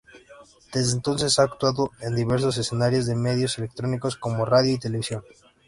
[0.73, 5.23] Desde entonces ha actuado en diversos escenarios de Medios Electrónicos como Radio y Televisión.